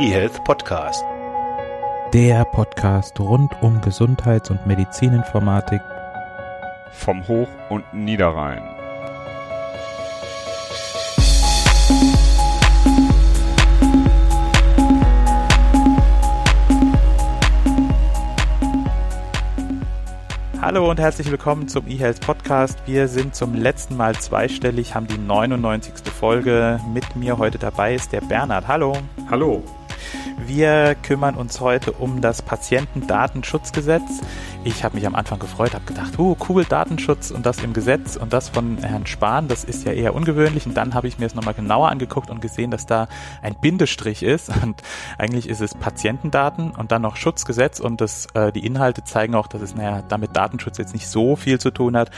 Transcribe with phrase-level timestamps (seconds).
[0.00, 1.04] eHealth Podcast.
[2.12, 5.80] Der Podcast rund um Gesundheits- und Medizininformatik
[6.92, 8.62] vom Hoch- und Niederrhein.
[20.60, 22.78] Hallo und herzlich willkommen zum eHealth Podcast.
[22.86, 25.94] Wir sind zum letzten Mal zweistellig, haben die 99.
[26.12, 26.78] Folge.
[26.92, 28.68] Mit mir heute dabei ist der Bernhard.
[28.68, 28.96] Hallo.
[29.28, 29.64] Hallo.
[30.48, 34.22] Wir kümmern uns heute um das Patientendatenschutzgesetz.
[34.64, 38.16] Ich habe mich am Anfang gefreut, habe gedacht, oh cool, Datenschutz und das im Gesetz
[38.16, 40.64] und das von Herrn Spahn, das ist ja eher ungewöhnlich.
[40.64, 43.08] Und dann habe ich mir es nochmal genauer angeguckt und gesehen, dass da
[43.42, 44.48] ein Bindestrich ist.
[44.62, 44.82] Und
[45.18, 49.46] eigentlich ist es Patientendaten und dann noch Schutzgesetz und das, äh, die Inhalte zeigen auch,
[49.46, 52.10] dass es naja, damit Datenschutz jetzt nicht so viel zu tun hat,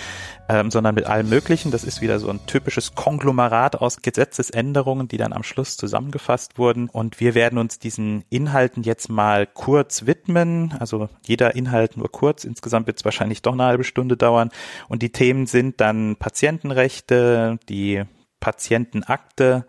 [0.51, 1.71] ähm, sondern mit allem Möglichen.
[1.71, 6.89] Das ist wieder so ein typisches Konglomerat aus Gesetzesänderungen, die dann am Schluss zusammengefasst wurden.
[6.89, 10.75] Und wir werden uns diesen Inhalten jetzt mal kurz widmen.
[10.81, 12.43] Also jeder Inhalt nur kurz.
[12.43, 14.51] Insgesamt wird es wahrscheinlich doch eine halbe Stunde dauern.
[14.89, 18.03] Und die Themen sind dann Patientenrechte, die
[18.41, 19.67] Patientenakte,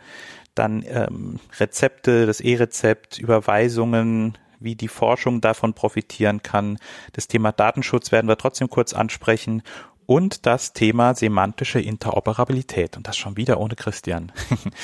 [0.56, 6.78] dann ähm, Rezepte, das E-Rezept, Überweisungen, wie die Forschung davon profitieren kann.
[7.14, 9.64] Das Thema Datenschutz werden wir trotzdem kurz ansprechen
[10.06, 12.98] und das Thema semantische Interoperabilität.
[12.98, 14.32] Und das schon wieder ohne Christian.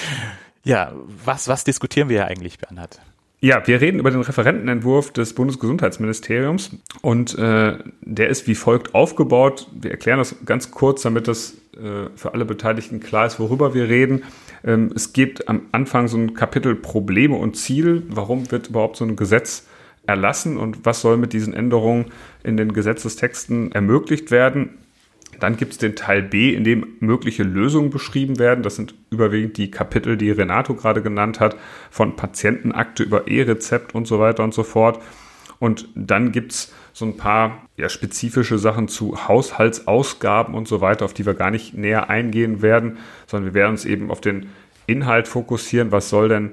[0.64, 0.94] ja,
[1.26, 3.00] was, was diskutieren wir eigentlich, Bernhard?
[3.40, 6.72] Ja, wir reden über den Referentenentwurf des Bundesgesundheitsministeriums
[7.04, 9.68] und äh, der ist wie folgt aufgebaut.
[9.80, 13.90] Wir erklären das ganz kurz, damit das äh, für alle Beteiligten klar ist, worüber wir
[13.90, 14.24] reden.
[14.64, 18.02] Ähm, es gibt am Anfang so ein Kapitel Probleme und Ziel.
[18.10, 19.68] Warum wird überhaupt so ein Gesetz
[20.08, 22.06] erlassen und was soll mit diesen Änderungen
[22.44, 24.80] in den Gesetzestexten ermöglicht werden?
[25.40, 28.64] Dann gibt es den Teil B, in dem mögliche Lösungen beschrieben werden.
[28.64, 31.56] Das sind überwiegend die Kapitel, die Renato gerade genannt hat,
[31.92, 35.02] von Patientenakte über E-Rezept und so weiter und so fort.
[35.60, 41.06] Und dann gibt es so ein paar ja, spezifische Sachen zu Haushaltsausgaben und so weiter,
[41.06, 44.48] auf die wir gar nicht näher eingehen werden, sondern wir werden uns eben auf den
[44.86, 45.92] Inhalt fokussieren.
[45.92, 46.52] Was soll denn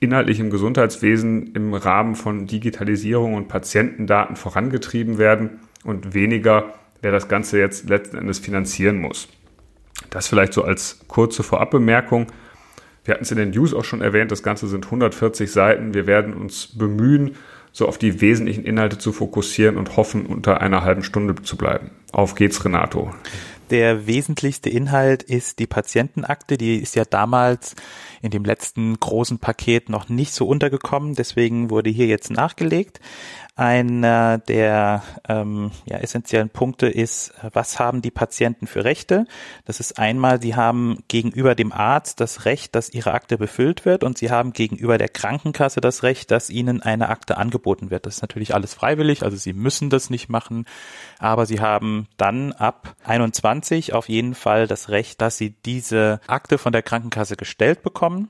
[0.00, 6.74] inhaltlich im Gesundheitswesen im Rahmen von Digitalisierung und Patientendaten vorangetrieben werden und weniger
[7.06, 9.28] wer das Ganze jetzt letzten Endes finanzieren muss.
[10.10, 12.26] Das vielleicht so als kurze Vorabbemerkung.
[13.04, 15.94] Wir hatten es in den News auch schon erwähnt, das Ganze sind 140 Seiten.
[15.94, 17.36] Wir werden uns bemühen,
[17.70, 21.92] so auf die wesentlichen Inhalte zu fokussieren und hoffen, unter einer halben Stunde zu bleiben.
[22.10, 23.12] Auf geht's, Renato.
[23.70, 26.56] Der wesentlichste Inhalt ist die Patientenakte.
[26.58, 27.76] Die ist ja damals
[28.20, 31.14] in dem letzten großen Paket noch nicht so untergekommen.
[31.14, 33.00] Deswegen wurde hier jetzt nachgelegt.
[33.58, 39.24] Einer der ähm, ja, essentiellen Punkte ist, was haben die Patienten für Rechte?
[39.64, 44.04] Das ist einmal, sie haben gegenüber dem Arzt das Recht, dass ihre Akte befüllt wird
[44.04, 48.04] und sie haben gegenüber der Krankenkasse das Recht, dass ihnen eine Akte angeboten wird.
[48.04, 50.66] Das ist natürlich alles freiwillig, also sie müssen das nicht machen,
[51.18, 56.58] aber sie haben dann ab 21 auf jeden Fall das Recht, dass sie diese Akte
[56.58, 58.28] von der Krankenkasse gestellt bekommen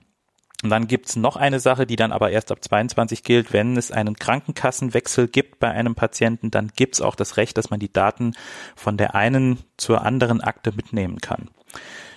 [0.62, 3.52] und dann gibt's noch eine Sache, die dann aber erst ab 22 gilt.
[3.52, 7.78] Wenn es einen Krankenkassenwechsel gibt bei einem Patienten, dann gibt's auch das Recht, dass man
[7.78, 8.32] die Daten
[8.74, 11.50] von der einen zur anderen Akte mitnehmen kann.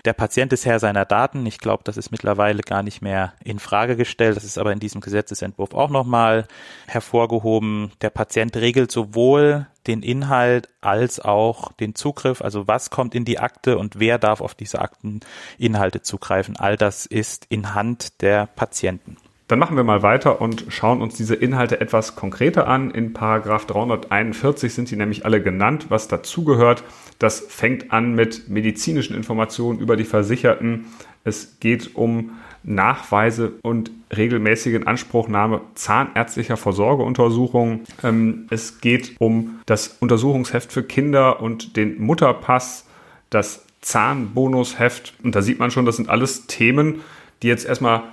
[0.06, 1.46] Der Patient ist Herr seiner Daten.
[1.46, 4.38] Ich glaube, das ist mittlerweile gar nicht mehr in Frage gestellt.
[4.38, 6.48] Das ist aber in diesem Gesetzesentwurf auch nochmal
[6.88, 7.92] hervorgehoben.
[8.02, 12.42] Der Patient regelt sowohl den Inhalt als auch den Zugriff.
[12.42, 16.58] Also was kommt in die Akte und wer darf auf diese Akteninhalte zugreifen.
[16.58, 19.18] All das ist in Hand der Patienten.
[19.50, 22.92] Dann machen wir mal weiter und schauen uns diese Inhalte etwas konkreter an.
[22.92, 26.84] In Paragraph 341 sind sie nämlich alle genannt, was dazugehört.
[27.18, 30.86] Das fängt an mit medizinischen Informationen über die Versicherten.
[31.24, 37.86] Es geht um Nachweise und regelmäßige Anspruchnahme zahnärztlicher Versorgeuntersuchungen.
[38.04, 42.86] Ähm, es geht um das Untersuchungsheft für Kinder und den Mutterpass,
[43.32, 45.16] das Zahnbonusheft.
[45.24, 47.02] Und da sieht man schon, das sind alles Themen,
[47.42, 48.04] die jetzt erstmal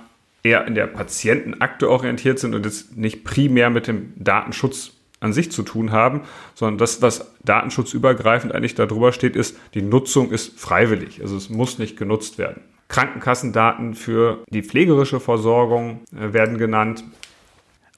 [0.47, 5.51] eher in der Patientenakte orientiert sind und jetzt nicht primär mit dem Datenschutz an sich
[5.51, 6.21] zu tun haben,
[6.53, 11.21] sondern das, was datenschutzübergreifend eigentlich darüber steht, ist, die Nutzung ist freiwillig.
[11.21, 12.61] Also es muss nicht genutzt werden.
[12.87, 17.03] Krankenkassendaten für die pflegerische Versorgung äh, werden genannt.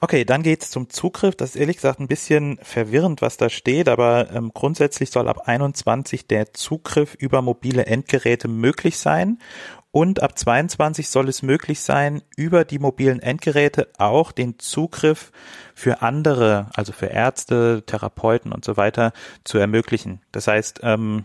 [0.02, 1.36] Okay, dann geht's zum Zugriff.
[1.36, 5.42] Das ist ehrlich gesagt ein bisschen verwirrend, was da steht, aber ähm, grundsätzlich soll ab
[5.46, 9.38] 21 der Zugriff über mobile Endgeräte möglich sein
[9.92, 15.32] und ab 22 soll es möglich sein, über die mobilen Endgeräte auch den Zugriff
[15.74, 20.20] für andere, also für Ärzte, Therapeuten und so weiter zu ermöglichen.
[20.30, 21.24] Das heißt, ähm,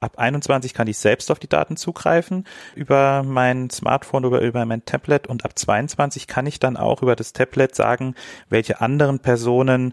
[0.00, 4.84] ab 21 kann ich selbst auf die Daten zugreifen über mein Smartphone oder über mein
[4.84, 8.14] Tablet und ab 22 kann ich dann auch über das Tablet sagen,
[8.48, 9.92] welche anderen Personen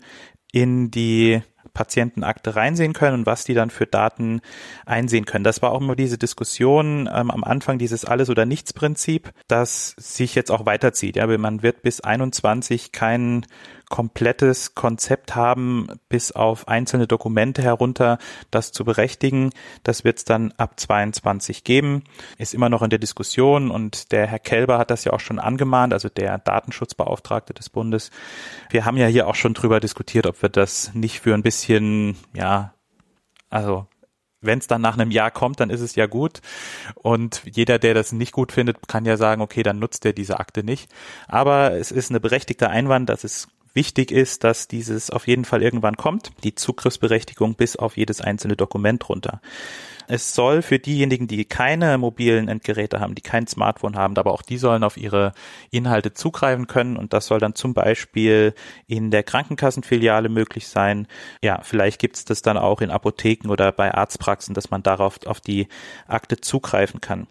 [0.51, 1.41] in die
[1.73, 4.41] Patientenakte reinsehen können und was die dann für Daten
[4.85, 5.43] einsehen können.
[5.43, 10.35] Das war auch immer diese Diskussion ähm, am Anfang, dieses Alles- oder Nichts-Prinzip, das sich
[10.35, 11.15] jetzt auch weiterzieht.
[11.15, 13.45] Ja, man wird bis 21 kein
[13.93, 18.17] komplettes Konzept haben, bis auf einzelne Dokumente herunter,
[18.49, 19.51] das zu berechtigen.
[19.83, 22.03] Das wird es dann ab 22 geben.
[22.39, 25.37] Ist immer noch in der Diskussion und der Herr Kelber hat das ja auch schon
[25.37, 28.09] angemahnt, also der Datenschutzbeauftragte des Bundes.
[28.71, 32.17] Wir haben ja hier auch schon drüber diskutiert, ob wir das nicht für ein bisschen,
[32.33, 32.73] ja,
[33.51, 33.85] also
[34.43, 36.41] wenn es dann nach einem Jahr kommt, dann ist es ja gut.
[36.95, 40.39] Und jeder, der das nicht gut findet, kann ja sagen, okay, dann nutzt er diese
[40.39, 40.91] Akte nicht.
[41.27, 45.63] Aber es ist eine berechtigte Einwand, dass es Wichtig ist, dass dieses auf jeden Fall
[45.63, 49.41] irgendwann kommt, die Zugriffsberechtigung bis auf jedes einzelne Dokument runter.
[50.07, 54.41] Es soll für diejenigen, die keine mobilen Endgeräte haben, die kein Smartphone haben, aber auch
[54.41, 55.33] die sollen auf ihre
[55.71, 58.53] Inhalte zugreifen können und das soll dann zum Beispiel
[58.87, 61.07] in der Krankenkassenfiliale möglich sein.
[61.41, 65.25] Ja, vielleicht gibt es das dann auch in Apotheken oder bei Arztpraxen, dass man darauf
[65.25, 65.67] auf die
[66.07, 67.27] Akte zugreifen kann.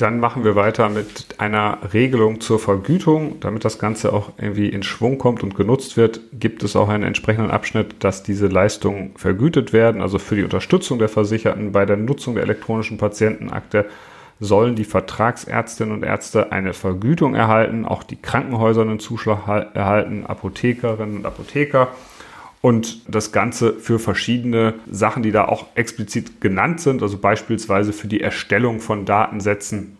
[0.00, 3.38] Dann machen wir weiter mit einer Regelung zur Vergütung.
[3.40, 7.04] Damit das Ganze auch irgendwie in Schwung kommt und genutzt wird, gibt es auch einen
[7.04, 10.00] entsprechenden Abschnitt, dass diese Leistungen vergütet werden.
[10.00, 13.90] Also für die Unterstützung der Versicherten bei der Nutzung der elektronischen Patientenakte
[14.38, 21.18] sollen die Vertragsärztinnen und Ärzte eine Vergütung erhalten, auch die Krankenhäuser einen Zuschlag erhalten, Apothekerinnen
[21.18, 21.88] und Apotheker
[22.60, 28.08] und das Ganze für verschiedene Sachen, die da auch explizit genannt sind, also beispielsweise für
[28.08, 29.96] die Erstellung von Datensätzen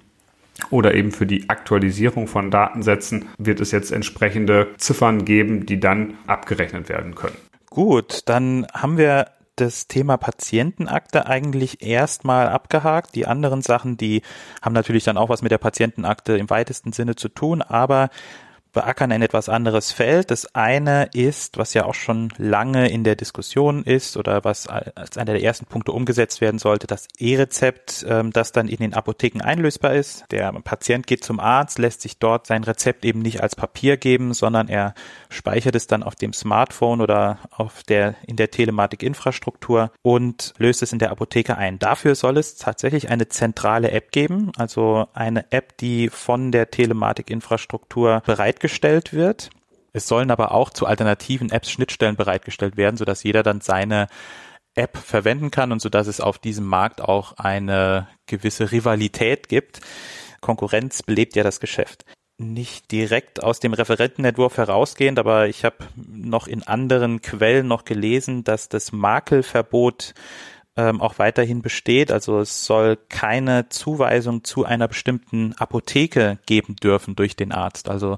[0.70, 6.14] oder eben für die Aktualisierung von Datensätzen wird es jetzt entsprechende Ziffern geben, die dann
[6.26, 7.36] abgerechnet werden können.
[7.70, 13.14] Gut, dann haben wir das Thema Patientenakte eigentlich erstmal abgehakt.
[13.14, 14.22] Die anderen Sachen, die
[14.62, 18.10] haben natürlich dann auch was mit der Patientenakte im weitesten Sinne zu tun, aber
[18.72, 20.30] beackern ein etwas anderes Feld.
[20.30, 25.18] Das eine ist, was ja auch schon lange in der Diskussion ist oder was als
[25.18, 29.42] einer der ersten Punkte umgesetzt werden sollte, das E-Rezept, ähm, das dann in den Apotheken
[29.42, 30.24] einlösbar ist.
[30.30, 34.34] Der Patient geht zum Arzt, lässt sich dort sein Rezept eben nicht als Papier geben,
[34.34, 34.94] sondern er
[35.28, 40.92] speichert es dann auf dem Smartphone oder auf der, in der Telematikinfrastruktur und löst es
[40.92, 41.78] in der Apotheke ein.
[41.78, 48.22] Dafür soll es tatsächlich eine zentrale App geben, also eine App, die von der Telematikinfrastruktur
[48.24, 49.50] bereit bereitgestellt wird.
[49.92, 54.06] Es sollen aber auch zu alternativen Apps Schnittstellen bereitgestellt werden, sodass jeder dann seine
[54.76, 59.80] App verwenden kann und so dass es auf diesem Markt auch eine gewisse Rivalität gibt.
[60.40, 62.04] Konkurrenz belebt ja das Geschäft.
[62.38, 68.44] Nicht direkt aus dem Referentenentwurf herausgehend, aber ich habe noch in anderen Quellen noch gelesen,
[68.44, 70.14] dass das Makelverbot
[70.76, 72.12] ähm, auch weiterhin besteht.
[72.12, 77.88] Also es soll keine Zuweisung zu einer bestimmten Apotheke geben dürfen durch den Arzt.
[77.88, 78.16] Also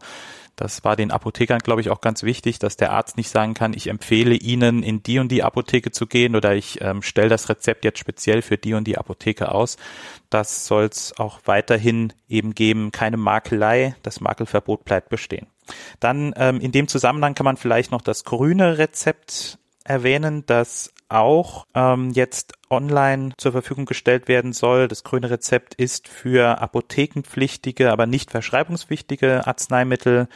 [0.56, 3.72] das war den Apothekern, glaube ich, auch ganz wichtig, dass der Arzt nicht sagen kann,
[3.72, 7.48] ich empfehle Ihnen, in die und die Apotheke zu gehen oder ich ähm, stelle das
[7.48, 9.76] Rezept jetzt speziell für die und die Apotheke aus.
[10.28, 15.46] Das soll es auch weiterhin eben geben, keine Makelei, das Makelverbot bleibt bestehen.
[16.00, 21.66] Dann ähm, in dem Zusammenhang kann man vielleicht noch das grüne Rezept erwähnen, das auch
[21.74, 24.88] ähm, jetzt online zur Verfügung gestellt werden soll.
[24.88, 30.28] Das grüne Rezept ist für apothekenpflichtige, aber nicht verschreibungspflichtige Arzneimittel.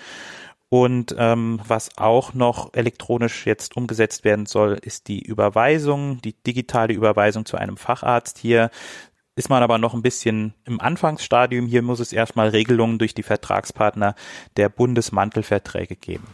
[0.69, 6.93] Und ähm, was auch noch elektronisch jetzt umgesetzt werden soll, ist die Überweisung, die digitale
[6.93, 8.39] Überweisung zu einem Facharzt.
[8.39, 8.71] Hier
[9.37, 11.67] ist man aber noch ein bisschen im Anfangsstadium.
[11.67, 14.15] Hier muss es erstmal Regelungen durch die Vertragspartner
[14.57, 16.27] der Bundesmantelverträge geben.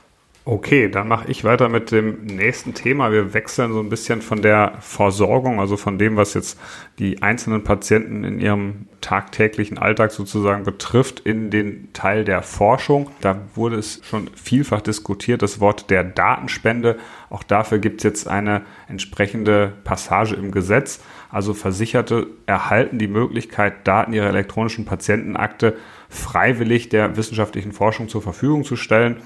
[0.44, 3.12] Okay, dann mache ich weiter mit dem nächsten Thema.
[3.12, 6.58] Wir wechseln so ein bisschen von der Versorgung, also von dem, was jetzt
[6.98, 13.08] die einzelnen Patienten in ihrem tagtäglichen Alltag sozusagen betrifft, in den Teil der Forschung.
[13.20, 16.98] Da wurde es schon vielfach diskutiert, das Wort der Datenspende.
[17.30, 21.04] Auch dafür gibt es jetzt eine entsprechende Passage im Gesetz.
[21.30, 25.76] Also Versicherte erhalten die Möglichkeit, Daten ihrer elektronischen Patientenakte
[26.08, 29.18] freiwillig der wissenschaftlichen Forschung zur Verfügung zu stellen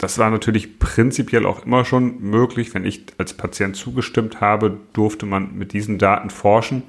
[0.00, 2.74] das war natürlich prinzipiell auch immer schon möglich.
[2.74, 6.82] Wenn ich als Patient zugestimmt habe, durfte man mit diesen Daten forschen.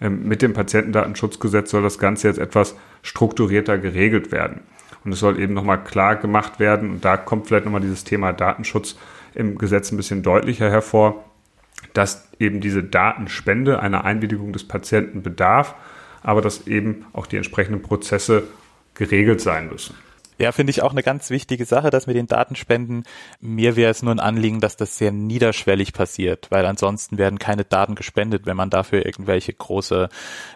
[0.00, 4.60] Ähm, mit dem Patientendatenschutzgesetz soll das Ganze jetzt etwas strukturierter geregelt werden.
[5.04, 8.32] Und es soll eben nochmal klar gemacht werden, und da kommt vielleicht nochmal dieses Thema
[8.32, 8.96] Datenschutz
[9.34, 11.24] im Gesetz ein bisschen deutlicher hervor,
[11.94, 15.74] dass eben diese Datenspende einer Einwilligung des Patienten bedarf,
[16.22, 18.44] aber dass eben auch die entsprechenden Prozesse
[18.94, 19.94] geregelt sein müssen.
[20.40, 23.02] Ja, finde ich auch eine ganz wichtige Sache, dass mit den Datenspenden.
[23.40, 27.64] Mir wäre es nur ein Anliegen, dass das sehr niederschwellig passiert, weil ansonsten werden keine
[27.64, 30.08] Daten gespendet, wenn man dafür irgendwelche große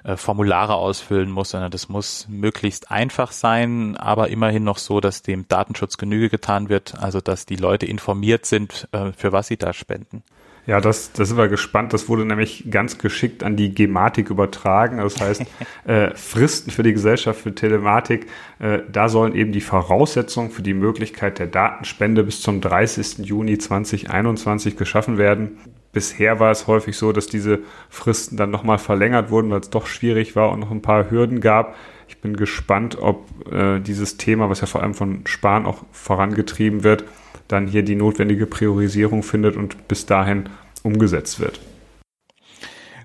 [0.05, 5.23] äh, Formulare ausfüllen muss, sondern das muss möglichst einfach sein, aber immerhin noch so, dass
[5.23, 9.57] dem Datenschutz Genüge getan wird, also dass die Leute informiert sind, äh, für was sie
[9.57, 10.23] da spenden.
[10.65, 11.93] Ja, das, das sind wir gespannt.
[11.93, 14.99] Das wurde nämlich ganz geschickt an die Gematik übertragen.
[14.99, 15.43] Das heißt,
[15.85, 18.27] äh, Fristen für die Gesellschaft für Telematik,
[18.61, 23.19] äh, da sollen eben die Voraussetzungen für die Möglichkeit der Datenspende bis zum 30.
[23.27, 25.59] Juni 2021 geschaffen werden.
[25.93, 27.59] Bisher war es häufig so, dass diese
[27.91, 31.41] Fristen dann nochmal verlängert wurden, weil es doch schwierig war und noch ein paar Hürden
[31.41, 31.75] gab.
[32.09, 36.85] Ich bin gespannt, ob äh, dieses Thema, was ja vor allem von Spahn auch vorangetrieben
[36.85, 37.05] wird,
[37.49, 40.49] dann hier die notwendige Priorisierung findet und bis dahin
[40.83, 41.61] umgesetzt wird.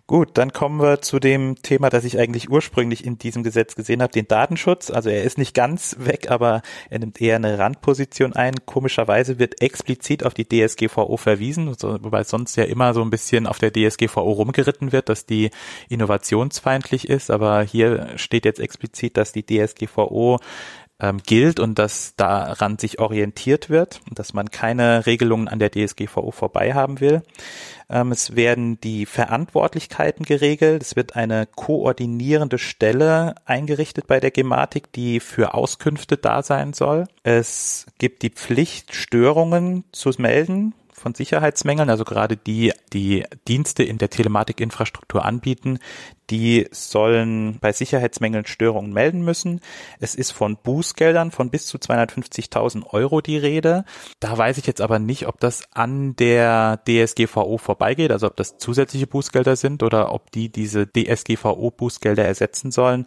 [0.10, 4.01] Gut, dann kommen wir zu dem Thema, das ich eigentlich ursprünglich in diesem Gesetz gesehen
[4.01, 4.89] habe, den Datenschutz.
[4.89, 8.56] Also er ist nicht ganz weg, aber er nimmt eher eine Randposition ein.
[8.65, 13.60] Komischerweise wird explizit auf die DSGVO verwiesen, wobei sonst ja immer so ein bisschen auf
[13.60, 15.50] der DSGVO rumgeritten wird, dass die
[15.89, 17.29] innovationsfeindlich ist.
[17.29, 20.39] Aber hier steht jetzt explizit, dass die DSGVO
[21.00, 25.72] ähm, gilt und dass daran sich orientiert wird und dass man keine Regelungen an der
[25.72, 27.22] DSGVO vorbei haben will.
[27.89, 30.82] Ähm, es werden die Verantwortlichkeiten geregelt.
[30.82, 37.06] Es wird eine koordinierende Stelle eingerichtet bei der Gematik, die für Auskünfte da sein soll.
[37.24, 43.98] Es gibt die Pflicht, Störungen zu melden von Sicherheitsmängeln, also gerade die, die Dienste in
[43.98, 45.80] der Telematikinfrastruktur anbieten,
[46.30, 49.62] die sollen bei Sicherheitsmängeln Störungen melden müssen.
[50.00, 53.86] Es ist von Bußgeldern von bis zu 250.000 Euro die Rede.
[54.20, 58.58] Da weiß ich jetzt aber nicht, ob das an der DSGVO vorbeigeht, also ob das
[58.58, 63.06] zusätzliche Bußgelder sind oder ob die diese DSGVO-Bußgelder ersetzen sollen.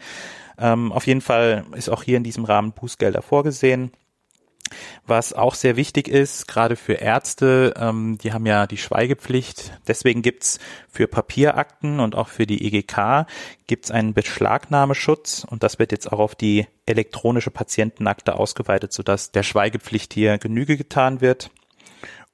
[0.59, 3.93] Ähm, auf jeden Fall ist auch hier in diesem Rahmen Bußgelder vorgesehen.
[5.07, 9.73] Was auch sehr wichtig ist, gerade für Ärzte, ähm, die haben ja die Schweigepflicht.
[9.87, 10.59] Deswegen gibt's
[10.89, 13.27] für Papierakten und auch für die EGK
[13.67, 19.43] gibt's einen Beschlagnahmeschutz und das wird jetzt auch auf die elektronische Patientenakte ausgeweitet, sodass der
[19.43, 21.51] Schweigepflicht hier Genüge getan wird.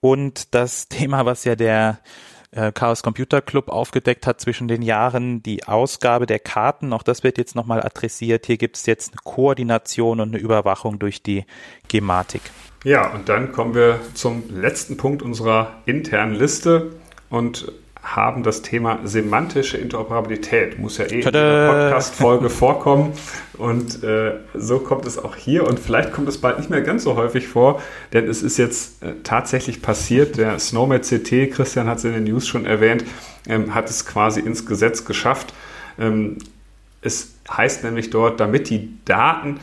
[0.00, 2.00] Und das Thema, was ja der
[2.74, 7.36] Chaos Computer Club aufgedeckt hat zwischen den Jahren, die Ausgabe der Karten, auch das wird
[7.36, 8.46] jetzt nochmal adressiert.
[8.46, 11.44] Hier gibt es jetzt eine Koordination und eine Überwachung durch die
[11.88, 12.40] Gematik.
[12.84, 16.92] Ja, und dann kommen wir zum letzten Punkt unserer internen Liste
[17.28, 17.72] und
[18.14, 20.78] haben das Thema semantische Interoperabilität.
[20.78, 21.26] Muss ja eh Tada.
[21.26, 23.12] in der Podcast-Folge vorkommen.
[23.58, 25.66] Und äh, so kommt es auch hier.
[25.66, 27.82] Und vielleicht kommt es bald nicht mehr ganz so häufig vor,
[28.12, 30.36] denn es ist jetzt äh, tatsächlich passiert.
[30.36, 33.04] Der Snowmed CT, Christian hat es in den News schon erwähnt,
[33.48, 35.52] ähm, hat es quasi ins Gesetz geschafft.
[35.98, 36.38] Ähm,
[37.02, 39.58] es heißt nämlich dort, damit die Daten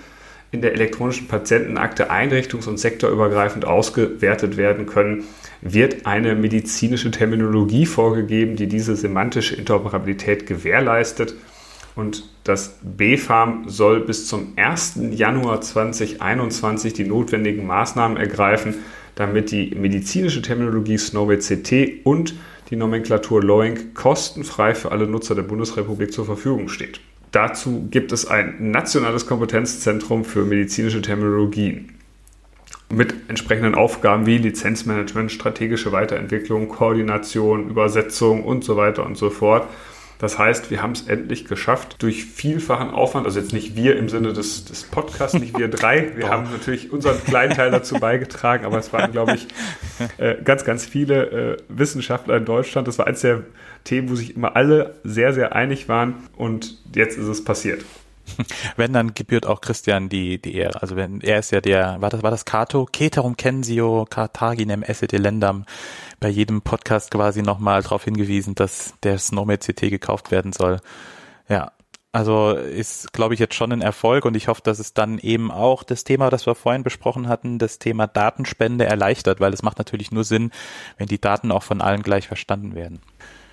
[0.54, 5.24] in der elektronischen Patientenakte einrichtungs- und sektorübergreifend ausgewertet werden können,
[5.62, 11.34] wird eine medizinische Terminologie vorgegeben, die diese semantische Interoperabilität gewährleistet.
[11.96, 15.00] Und das BfArM soll bis zum 1.
[15.12, 18.76] Januar 2021 die notwendigen Maßnahmen ergreifen,
[19.16, 22.36] damit die medizinische Terminologie Snowball CT und
[22.70, 27.00] die Nomenklatur Loing kostenfrei für alle Nutzer der Bundesrepublik zur Verfügung steht.
[27.34, 31.90] Dazu gibt es ein nationales Kompetenzzentrum für medizinische Terminologien
[32.94, 39.68] mit entsprechenden Aufgaben wie Lizenzmanagement, strategische Weiterentwicklung, Koordination, Übersetzung und so weiter und so fort.
[40.24, 44.08] Das heißt, wir haben es endlich geschafft, durch vielfachen Aufwand, also jetzt nicht wir im
[44.08, 48.64] Sinne des, des Podcasts, nicht wir drei, wir haben natürlich unseren kleinen Teil dazu beigetragen,
[48.64, 49.48] aber es waren, glaube ich,
[50.18, 52.88] äh, ganz, ganz viele äh, Wissenschaftler in Deutschland.
[52.88, 53.42] Das war eines der
[53.84, 57.84] Themen, wo sich immer alle sehr, sehr einig waren und jetzt ist es passiert.
[58.78, 60.82] Wenn, dann gebührt auch Christian die, die Ehre.
[60.82, 62.88] Also wenn, er ist ja der, war das, war das Cato?
[62.94, 65.66] Ceterum censio Carthaginem esse delendam.
[66.20, 70.80] Bei jedem Podcast quasi nochmal darauf hingewiesen, dass der Snowmade CT gekauft werden soll.
[71.50, 71.72] Ja.
[72.16, 75.50] Also ist, glaube ich, jetzt schon ein Erfolg und ich hoffe, dass es dann eben
[75.50, 79.80] auch das Thema, das wir vorhin besprochen hatten, das Thema Datenspende erleichtert, weil es macht
[79.80, 80.52] natürlich nur Sinn,
[81.00, 83.02] wenn die Daten auch von allen gleich verstanden werden.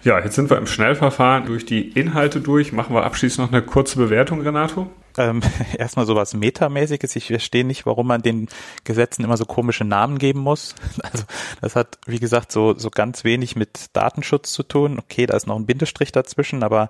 [0.02, 2.73] Ja, jetzt sind wir im Schnellverfahren durch die Inhalte durch.
[2.73, 4.90] Machen wir abschließend noch eine kurze Bewertung, Renato?
[5.19, 5.42] Ähm,
[5.78, 7.16] erstmal sowas Metamäßiges.
[7.16, 8.49] Ich verstehe nicht, warum man den
[8.85, 10.75] Gesetzen immer so komische Namen geben muss.
[11.02, 11.25] Also
[11.61, 14.99] das hat, wie gesagt, so, so ganz wenig mit Datenschutz zu tun.
[14.99, 16.88] Okay, da ist noch ein Bindestrich dazwischen, aber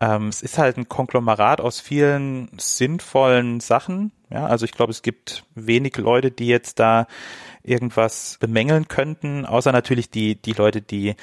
[0.00, 4.12] ähm, es ist halt ein Konglomerat aus vielen sinnvollen Sachen.
[4.30, 7.06] Ja, also ich glaube, es gibt wenig Leute, die jetzt da
[7.62, 11.14] irgendwas bemängeln könnten, außer natürlich die, die Leute, die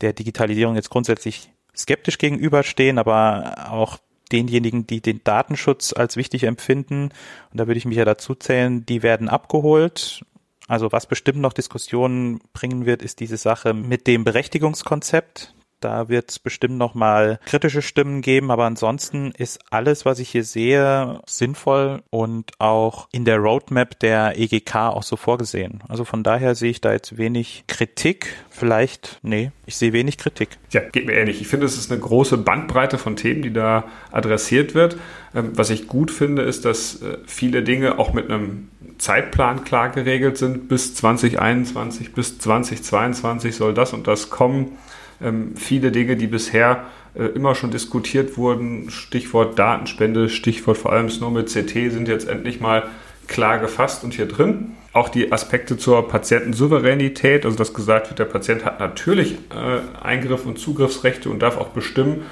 [0.00, 3.98] der Digitalisierung jetzt grundsätzlich skeptisch gegenüberstehen, aber auch
[4.30, 7.10] denjenigen, die den Datenschutz als wichtig empfinden,
[7.50, 10.24] und da würde ich mich ja dazu zählen, die werden abgeholt.
[10.68, 15.54] Also was bestimmt noch Diskussionen bringen wird, ist diese Sache mit dem Berechtigungskonzept.
[15.82, 20.30] Da wird es bestimmt noch mal kritische Stimmen geben, aber ansonsten ist alles, was ich
[20.30, 25.82] hier sehe, sinnvoll und auch in der Roadmap der EGK auch so vorgesehen.
[25.88, 28.36] Also von daher sehe ich da jetzt wenig Kritik.
[28.48, 30.50] Vielleicht, nee, ich sehe wenig Kritik.
[30.70, 31.40] Ja, geht mir ähnlich.
[31.40, 34.96] Ich finde, es ist eine große Bandbreite von Themen, die da adressiert wird.
[35.34, 39.90] Ähm, was ich gut finde, ist, dass äh, viele Dinge auch mit einem Zeitplan klar
[39.90, 40.68] geregelt sind.
[40.68, 44.78] Bis 2021, bis 2022 soll das und das kommen
[45.22, 51.10] ähm, viele Dinge, die bisher äh, immer schon diskutiert wurden, Stichwort Datenspende, Stichwort vor allem
[51.10, 52.84] Snow mit CT, sind jetzt endlich mal
[53.28, 54.72] klar gefasst und hier drin.
[54.92, 60.44] Auch die Aspekte zur Patientensouveränität, also dass gesagt wird, der Patient hat natürlich äh, Eingriff
[60.44, 62.22] und Zugriffsrechte und darf auch bestimmen,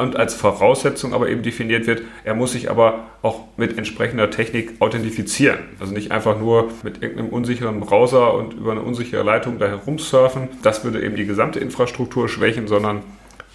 [0.00, 4.72] und als Voraussetzung aber eben definiert wird, er muss sich aber auch mit entsprechender Technik
[4.80, 5.58] authentifizieren.
[5.78, 10.48] Also nicht einfach nur mit irgendeinem unsicheren Browser und über eine unsichere Leitung da herumsurfen.
[10.62, 13.02] Das würde eben die gesamte Infrastruktur schwächen, sondern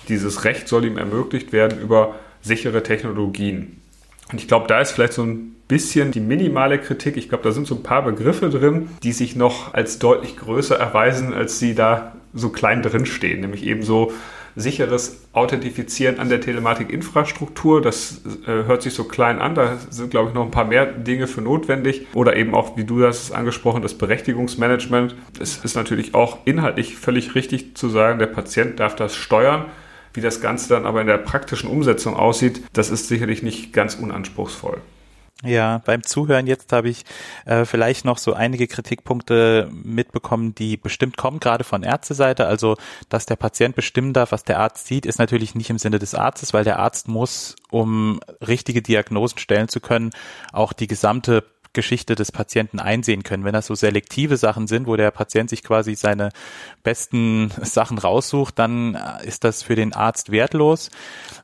[0.07, 3.81] dieses Recht soll ihm ermöglicht werden über sichere Technologien.
[4.31, 7.17] Und ich glaube, da ist vielleicht so ein bisschen die minimale Kritik.
[7.17, 10.77] Ich glaube, da sind so ein paar Begriffe drin, die sich noch als deutlich größer
[10.77, 13.41] erweisen, als sie da so klein drin stehen.
[13.41, 14.11] Nämlich eben so
[14.55, 17.81] sicheres Authentifizieren an der Telematikinfrastruktur.
[17.81, 19.55] Das äh, hört sich so klein an.
[19.55, 22.07] Da sind, glaube ich, noch ein paar mehr Dinge für notwendig.
[22.13, 25.15] Oder eben auch, wie du das angesprochen, das Berechtigungsmanagement.
[25.39, 29.65] Es ist natürlich auch inhaltlich völlig richtig zu sagen, der Patient darf das steuern.
[30.13, 33.95] Wie das Ganze dann aber in der praktischen Umsetzung aussieht, das ist sicherlich nicht ganz
[33.95, 34.77] unanspruchsvoll.
[35.43, 37.03] Ja, beim Zuhören jetzt habe ich
[37.45, 42.47] äh, vielleicht noch so einige Kritikpunkte mitbekommen, die bestimmt kommen, gerade von Ärzteseite.
[42.47, 42.77] Also,
[43.09, 46.15] dass der Patient bestimmen darf, was der Arzt sieht, ist natürlich nicht im Sinne des
[46.15, 50.11] Arztes, weil der Arzt muss, um richtige Diagnosen stellen zu können,
[50.53, 53.43] auch die gesamte Geschichte des Patienten einsehen können.
[53.43, 56.29] Wenn das so selektive Sachen sind, wo der Patient sich quasi seine
[56.81, 60.89] besten Sachen raussucht, dann ist das für den Arzt wertlos.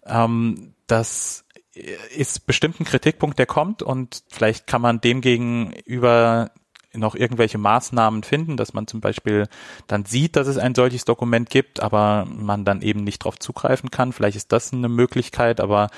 [0.07, 1.43] Ähm, das
[1.73, 6.51] ist bestimmt ein Kritikpunkt, der kommt und vielleicht kann man dem gegenüber
[6.93, 9.47] noch irgendwelche Maßnahmen finden, dass man zum Beispiel
[9.87, 13.91] dann sieht, dass es ein solches Dokument gibt, aber man dann eben nicht darauf zugreifen
[13.91, 14.11] kann.
[14.11, 15.89] Vielleicht ist das eine Möglichkeit, aber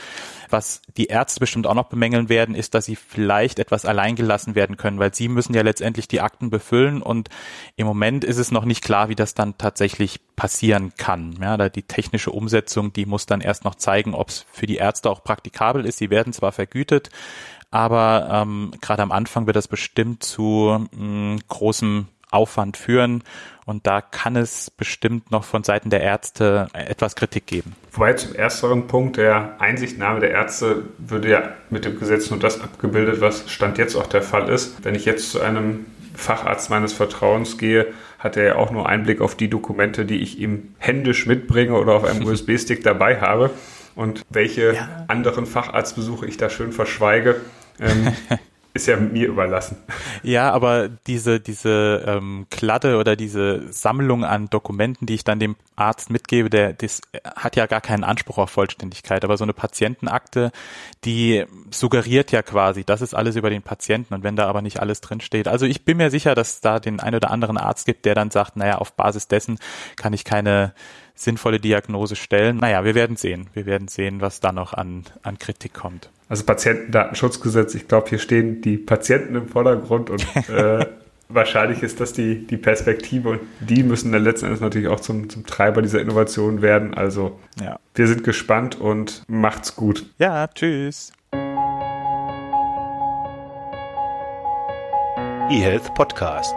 [0.50, 4.78] was die Ärzte bestimmt auch noch bemängeln werden, ist, dass sie vielleicht etwas alleingelassen werden
[4.78, 7.30] können, weil sie müssen ja letztendlich die Akten befüllen und
[7.76, 11.38] im Moment ist es noch nicht klar, wie das dann tatsächlich passieren kann.
[11.42, 14.78] Ja, da die technische Umsetzung, die muss dann erst noch zeigen, ob es für die
[14.78, 15.98] Ärzte auch praktikabel ist.
[15.98, 17.10] Sie werden zwar vergütet,
[17.72, 23.24] aber ähm, gerade am Anfang wird das bestimmt zu mh, mm, großem Aufwand führen
[23.66, 27.76] und da kann es bestimmt noch von Seiten der Ärzte etwas Kritik geben.
[27.92, 32.60] Wobei zum ersteren Punkt der Einsichtnahme der Ärzte würde ja mit dem Gesetz nur das
[32.60, 34.84] abgebildet, was Stand jetzt auch der Fall ist.
[34.84, 37.88] Wenn ich jetzt zu einem Facharzt meines Vertrauens gehe,
[38.24, 41.94] hat er ja auch nur Einblick auf die Dokumente, die ich ihm händisch mitbringe oder
[41.94, 43.52] auf einem USB-Stick dabei habe.
[43.96, 45.06] Und welche ja.
[45.08, 47.42] anderen Facharztbesuche ich da schön verschweige,
[47.80, 48.14] ähm,
[48.74, 49.78] ist ja mir überlassen.
[50.24, 55.56] Ja, aber diese, diese ähm, Kladde oder diese Sammlung an Dokumenten, die ich dann dem
[55.76, 57.02] Arzt mitgebe, der das
[57.36, 59.24] hat ja gar keinen Anspruch auf Vollständigkeit.
[59.24, 60.52] Aber so eine Patientenakte,
[61.06, 64.80] die suggeriert ja quasi, das ist alles über den Patienten und wenn da aber nicht
[64.80, 65.48] alles drinsteht.
[65.48, 68.16] Also ich bin mir sicher, dass es da den ein oder anderen Arzt gibt, der
[68.16, 69.60] dann sagt, naja, auf Basis dessen
[69.96, 70.74] kann ich keine
[71.16, 72.58] sinnvolle Diagnose stellen.
[72.58, 73.50] Naja, wir werden sehen.
[73.54, 76.10] Wir werden sehen, was da noch an, an Kritik kommt.
[76.34, 80.84] Also Patientendatenschutzgesetz, ich glaube, hier stehen die Patienten im Vordergrund und äh,
[81.30, 85.30] wahrscheinlich ist das die, die Perspektive und die müssen dann letzten Endes natürlich auch zum,
[85.30, 86.96] zum Treiber dieser Innovation werden.
[86.96, 87.78] Also ja.
[87.94, 90.08] wir sind gespannt und macht's gut.
[90.18, 91.14] Ja, tschüss.
[95.52, 96.56] eHealth Podcast.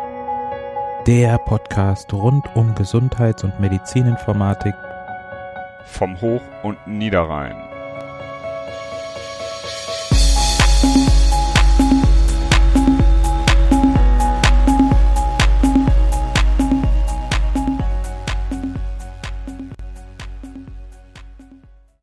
[1.07, 4.75] Der Podcast rund um Gesundheits- und Medizininformatik
[5.85, 7.76] vom Hoch- und Niederrhein.